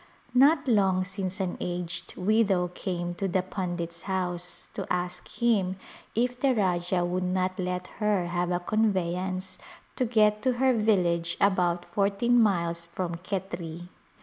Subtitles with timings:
[0.33, 5.75] Not long since an aged widow came to the pundit's house to ask him
[6.15, 9.59] if the Rajah would not let her have a convevance
[9.97, 13.89] to get to her village about fourteen miles from Khetri.